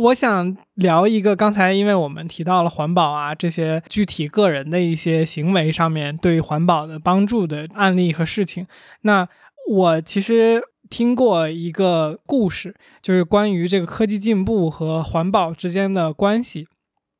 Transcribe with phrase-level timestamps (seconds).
[0.00, 8.66] 我想聊一个刚才，因为我们提到了环保啊这些具体个人的一些行为上面对环保的帮助的案例和事情。
[9.02, 9.28] 那
[9.68, 16.66] 我其实听过一个故事，就是关于这个科技进步和环保之间的关系，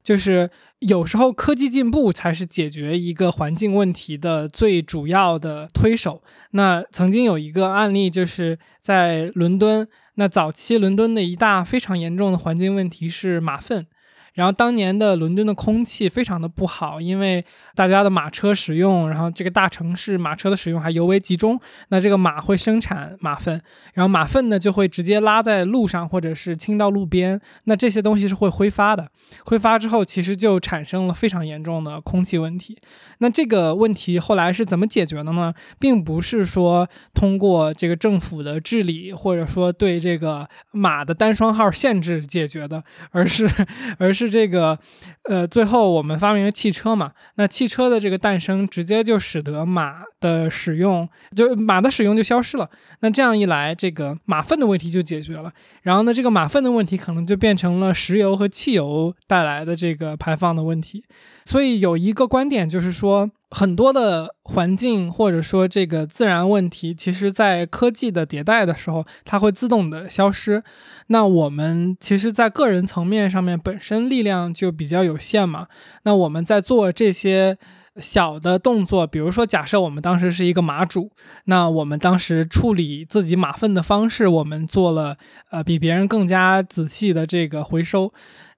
[0.02, 6.22] 就是有时候科技进步才是解决一个环境问题的最主要的推手。
[6.52, 9.86] 那曾经有一个案例，就是在伦敦。
[10.21, 13.87] 那早期伦敦的一大非常严重的环境问题是马粪。
[14.34, 21.60] 然后当年的伦敦的空气非常的不好，因为大家的马车使用，然后这个大城市马车的使用还尤为集中。
[21.88, 23.60] 那这个马会生产马粪，
[23.95, 27.41] 然后马粪呢就会直接拉在路上或者是倾到路边。
[27.64, 29.10] 那这些东西是会挥发的，
[29.45, 32.78] 挥发之后其实就产生了非常严重的空气问题。
[33.19, 35.52] 那这个问题后来是怎么解决的呢？
[35.78, 43.50] 并不是说通过这个政府的治理，或者说对这个马的单双号限制解决的，而是
[43.98, 44.20] 而是。
[44.27, 44.79] 是这个，
[45.24, 47.12] 呃，最后我们发明了汽车嘛？
[47.36, 52.69] 那汽车的这个诞生，直接就使得马的使用，就马的使用就消失了。
[53.00, 55.50] 那这样一来，这个马粪的问题就解决了。
[55.83, 61.03] 然后呢，这个马粪的问题可能就变成了石油和汽油带来的这个排放的问题。
[61.44, 63.31] 所以有一个观点就是说。
[63.51, 70.62] 很多的环境或者说这个自然问题，其实在科技的迭代的时候，它会自动的消失。
[71.09, 75.67] 那我们其实，在个人层面上面，本身力量就比较有限嘛。
[76.05, 77.59] 那我们在做这些
[77.97, 81.11] 小的动作，比如说，假设我们当时是一个马主，
[81.47, 85.17] 那我们当时处理自己马粪的方式，我们做了
[85.51, 88.12] 呃比别人更加仔细的这个回收。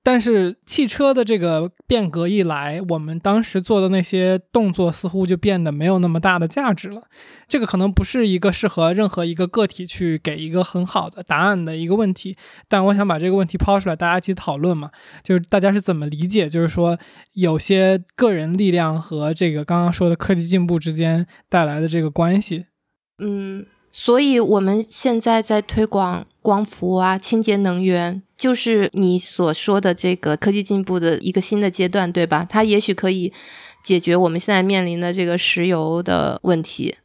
[0.05, 7.03] 但是汽车的这个变革一来，我们当时做的那些动作似乎就变得没有那么大的价值了。
[7.47, 12.37] 这个可能不是一个适合任何一个个体去给一个很好的答案的一个问题。
[12.69, 14.91] 但我想把这个问题抛出来，大家一起讨论嘛，
[15.23, 16.99] 就是大家是怎么理解，就是说
[17.35, 22.67] 有些个人力量和这个刚刚说的科技进步之间带来的这个关系。
[23.19, 23.67] 嗯。
[23.95, 32.47] 所以，我们现在在推广光伏啊，清洁能源，就是你所说的这个科技进步的一个新的阶段，对吧？
[32.49, 33.31] 它也许可以
[33.85, 36.97] 解决我们现在面临的这个石油的问题，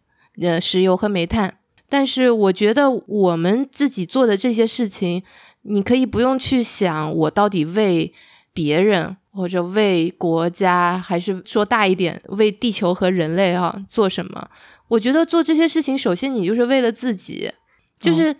[0.42, 1.58] 呃，石油和煤炭。
[1.90, 5.24] 但是，我觉得我们自己做的这些事情，
[5.64, 8.14] 你可以不用去想我到底为
[8.58, 14.50] 别人或者为国家，还是说大一点，为地球和人类啊做什么。
[14.88, 17.52] 我觉得做这些事情，首先你就是为了自己，
[18.00, 18.36] 就是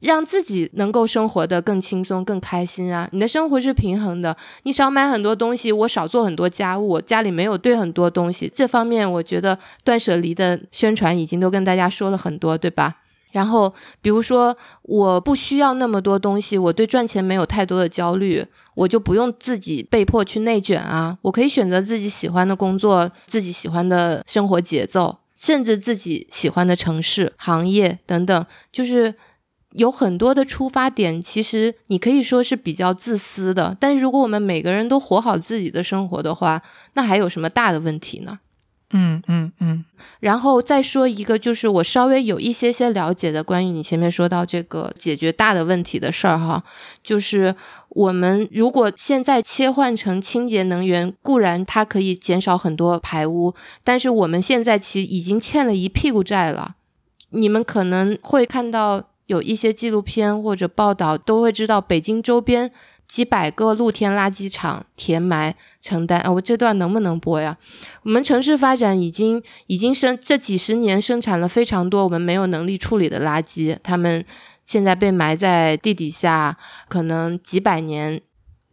[0.00, 3.08] 让自己能够生活的更轻松、更开心啊！
[3.12, 12.96] 你的生活是平衡的，你少买很多东西，我少做很多家务，家里没有堆很多东西，这方面我觉得断舍离的宣传已经都跟大家说了很多，对吧？
[13.32, 25.18] 然后比如说，我不需要那么多东西，我对赚钱没有太多的焦虑，我就不用自己被迫去内卷啊，我可以选择自己喜欢的工作，自己喜欢的生活节奏。
[25.34, 29.12] 甚至自己喜欢的城市、行业等等，就是
[29.72, 31.20] 有很多的出发点。
[31.20, 36.62] 其实你可以说是比较自私的，但是如果我们每个人都活好自己的生活的话，
[36.94, 38.38] 那还有什么大的问题呢？
[38.92, 39.84] 嗯嗯嗯，
[40.20, 46.62] 然后再说一个，就是我稍微有一些些了解的，关于你前面说到这个解决大的问题的事儿哈，
[47.02, 47.54] 就是
[47.88, 56.76] 我们如果现在切换成清洁能源，固然它可以减少很多排污，但是我们现在其实已经欠了一屁股债了。
[57.30, 62.70] 你们可能会看到有一些纪录片或者报道，都会知道北京周边。
[63.12, 66.32] 几百个露天垃圾场填埋承担啊！
[66.32, 67.58] 我这段能不能播呀？
[68.04, 74.24] 我们城市发展已经已经生这几十年生产了非常多我们没有能力处理的垃圾，他们
[74.64, 76.56] 现在被埋在地底下，
[76.88, 78.22] 可能几百年。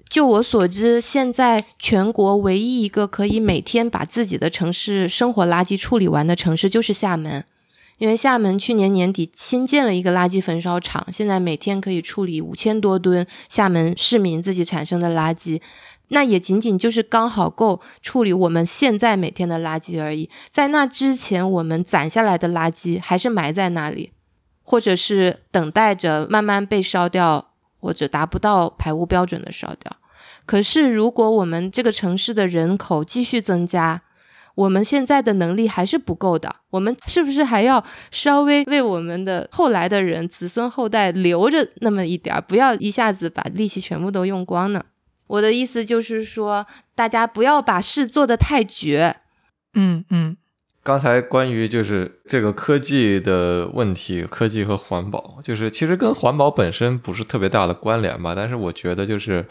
[0.08, 7.44] 就我所知，现在全国唯一一个可以每天把自己的城市生活垃圾处理完的城市就是厦门。
[8.00, 15.62] 因为厦门去年年底新建了一个垃圾焚烧厂，现在每天可以处理五千多吨厦门市民自己产生的垃圾，
[16.08, 20.30] 那也仅仅就是刚好够处理我们现在每天的垃圾而已。
[20.50, 24.14] 在那之前，我们攒下来的垃圾还是埋在那里，
[24.64, 29.92] 或者是等待着慢慢被烧掉，或者达不到排污标准的烧掉。
[30.46, 34.02] 可是，如果我们这个城市的人口继续增加，
[34.60, 44.84] 我们现在的能力还是不够的，我们是不是还要稍微为我们的后来的人、子孙后代留着那么一点儿，不要一下子把力气全部都用光呢？
[45.28, 49.16] 我的意思就是说，大家不要把事做得太绝。
[49.76, 50.36] 嗯嗯。
[50.84, 59.46] 刚才关于就是这个科技的问题，科技和环保，就是其实跟环保本身不是特别大的关联吧，但是我觉得就是。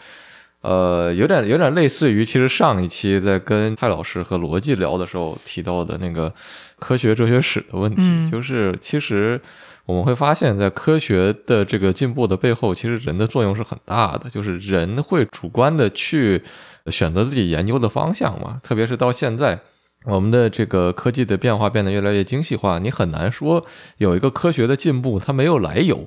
[0.61, 6.33] 呃，有点有点类似于，其实上一期在跟蔡老师和罗辑聊的时候提到的那个
[6.77, 9.39] 科学哲学史的问题，就是其实
[9.85, 16.43] 我们会发现，在科学的这个进步的背后，其实人的作用是很大的，就是人会主观的去
[16.87, 19.57] 选择自己研究的方向嘛，特别是到现在，
[20.03, 23.65] 我们的这个科技的变化变得越来越精细化，你很难说
[23.97, 26.05] 有一个科学的进步它没有来由。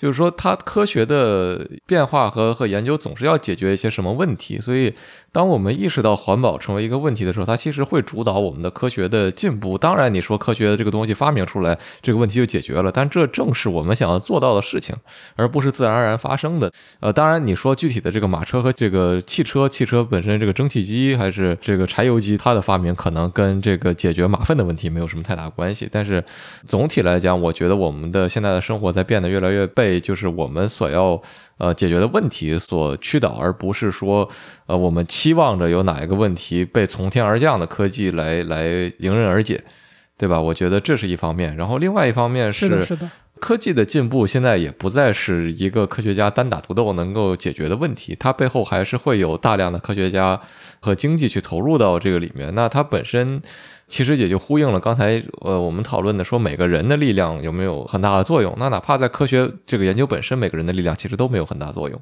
[0.00, 4.94] 就是说，它科学的变化和和研究总是要解决一些什么问题，所以。
[5.32, 9.78] 当我们意识到环保成为一个问题的时候，它其实会主导我们的科学的进步。
[9.78, 14.92] 当然，你说科学的这个东西发明出来，这个问题就解决了，但这正是我们想要做到的事情，
[15.36, 16.72] 而不是自然而然发生的。
[16.98, 25.88] 呃，当然，你说具体的这个马车和这个汽车，汽车本身这个蒸汽机还是这个柴油机，它的发明可能跟这个解决马粪的问题没有什么太大关系。
[25.92, 26.24] 但是
[26.66, 31.20] 总体来讲，我觉得我们的现在的生活在变得越来越被就是我们所要。
[31.60, 34.26] 呃，解决的问题所驱导，而不是说，
[34.64, 39.62] 呃，我们期望着有哪一个问题被从天而降的科技来来迎刃而解，
[40.16, 40.40] 对吧？
[40.40, 41.54] 我觉得这是一方面。
[41.54, 50.40] 然后另外一方面是，是的，科技的进步现在也不再是一个科学家单打独斗能够解决的问题，它背后还是会有大量的科学家
[50.80, 52.54] 和经济去投入到这个里面。
[52.54, 53.42] 那它本身。
[53.90, 58.56] 其实也就呼应了刚才呃我们讨论的，说每个人的力量有没有很大的作用？
[58.58, 62.00] 那哪怕在科学这个研究本身，每个人的力量其实都没有很大作用。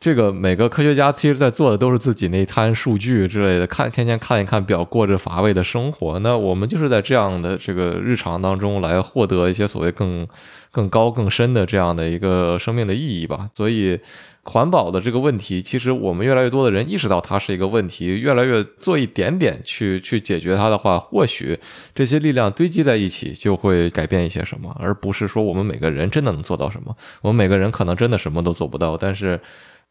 [0.00, 6.18] 这个每个科学家其实在做的都是自己那摊数据之类的，看天天看一看表，过着乏味的生活。
[6.18, 10.26] 那我们就是在这样的这个日常当中来获得一些所谓更
[10.70, 13.48] 更高更深的这样的一个生命的意义吧。
[13.54, 14.00] 所以。
[14.46, 21.58] 环保的这个问题，其实我们越来越多的人意识到它是一个问题，越来越做一点点去去解决它的话，或许
[21.92, 26.96] 这些力量堆积在一起就会改变一些什么，而不是说我们每个人真的能做到什么。
[27.22, 29.38] 我们每个人可能真的什么都做不到，但是，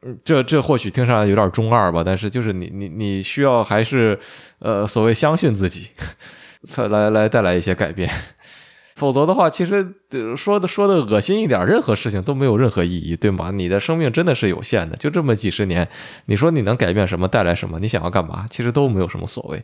[0.02, 4.18] 嗯这这或许听上来有点中二吧，但是就是你你你需要还是
[4.60, 5.88] 呃所谓相信自己，
[6.64, 8.10] 才 来来带来一些改变。
[8.96, 9.94] 否则的话，其实
[10.38, 13.52] 说的说的恶心一点，任何事情都没有任何意义，对吗？
[13.52, 15.86] 你的生命真的是有限的，就这么几十年，
[16.28, 17.78] 你说你能改变什么，带来什么？
[17.80, 18.46] 你想要干嘛？
[18.50, 19.62] 其实都没有什么所谓。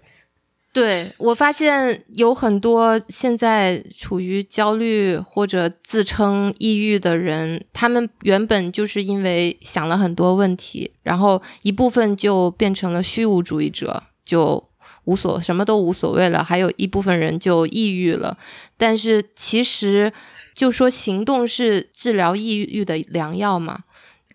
[0.73, 14.70] 对我发现有很多现在处于焦虑或者自称抑郁的人，他们原本就是因为想了很多问题，然后一部分就变成了虚无主义者，就。
[15.05, 18.37] 无所什么都无所谓了，还有一部分人就抑郁了。
[18.77, 20.11] 但是其实
[20.55, 23.83] 就说行动是治疗抑郁的良药嘛？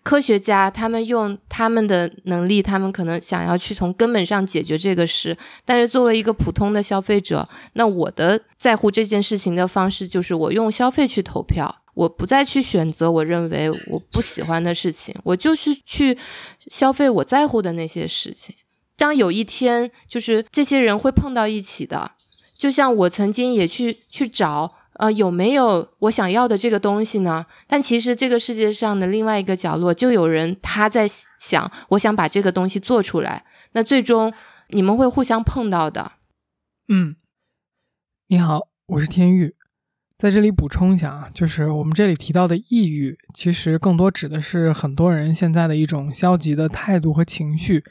[0.03, 5.37] 科学家他们用他们的能力，他们可能想要去从根本上解决这个事。
[5.65, 16.17] 但是作为一个普通的消费者，那我的在乎这件事情的方式就是我用消费去投票，我不再去选择我认为我不喜欢的事情，我就是去
[16.71, 18.55] 消费我在乎的那些事情。
[18.97, 22.13] 当有一天，就是这些人会碰到一起的，
[22.57, 27.45] 就像我曾经也去去找，呃，有没有我想要的这个东西呢？
[27.67, 31.07] 但其实这个世界上的另外一个角落，就有人他在
[31.39, 33.45] 想，我想把这个东西做出来。
[33.73, 34.33] 那最终
[34.69, 36.13] 你们会互相碰到的。
[36.87, 37.15] 嗯，
[38.29, 39.53] 你好，我是天玉，
[40.17, 47.83] 在这里补充一下啊，就是我们这里提到的抑郁，其实更多指的是很多人现在的一种消极的态度和情绪。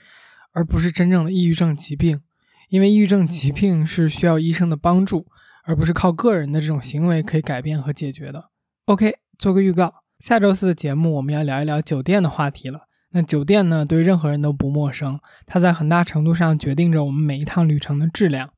[0.57, 2.23] 而不是真正的抑郁症疾病，
[2.71, 5.27] 因为抑郁症疾病是需要医生的帮助，
[5.65, 8.49] 而不是靠个人的这种行为可以改变和解决的。
[8.87, 12.87] OK，做个预告，下周四的节目我们要聊一聊酒店的话题了。
[13.11, 18.49] 那酒店呢，对任何人都不陌生，它在很大程度上决定着我们每一趟旅程的质量。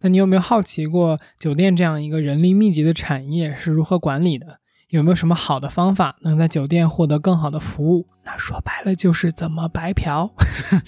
[0.00, 4.60] 那你有没有好奇过，酒店这样一个人力密集的产业是如何管理的？
[4.92, 8.06] 有没有什么好的方法能在酒店获得更好的服务？
[8.24, 10.30] 那说白了就是怎么白嫖。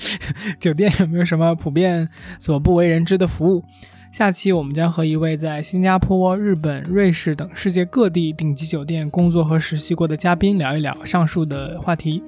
[0.61, 3.65] 酒店有没有什么普遍所不为人知的服务？
[4.13, 12.23] 下期我们将和一位在新加坡、日本、瑞士等世界各地顶级酒店工作和实习过的嘉宾聊一聊上述的话题。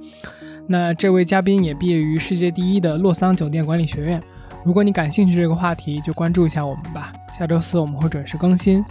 [0.67, 4.23] 那这位嘉宾也毕业于世界第一的洛桑酒店管理学院。
[4.65, 7.13] 如果你感兴趣这个话题，就关注一下我们吧。
[7.39, 8.83] 下周四我们会准时更新。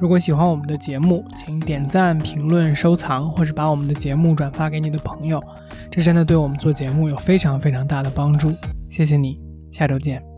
[0.00, 5.42] 如果喜欢我们的节目，请点赞、评论、收藏，或者把我们的节目转发给你的朋友，
[5.90, 8.52] 这真的对我们做节目有非常非常大的帮助。
[8.88, 10.33] 谢谢你，下周见。